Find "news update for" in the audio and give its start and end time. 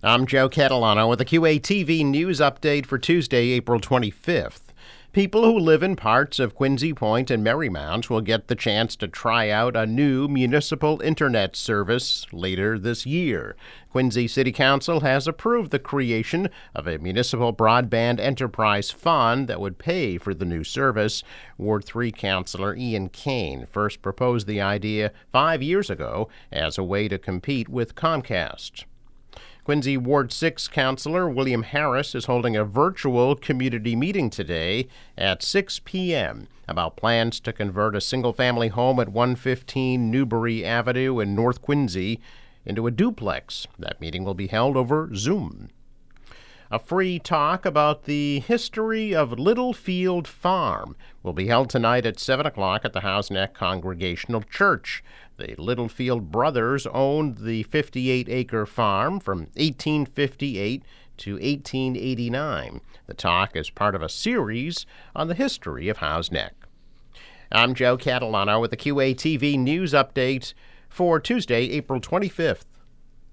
2.04-2.98, 69.58-71.18